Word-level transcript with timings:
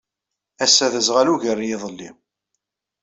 Ass-a 0.63 0.85
d 0.91 0.93
aẓɣal 0.99 1.31
ugar 1.33 1.57
n 1.61 1.67
yiḍelli. 1.69 2.09